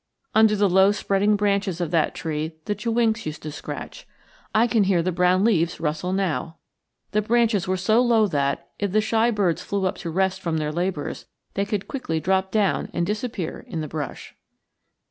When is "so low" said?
7.77-8.25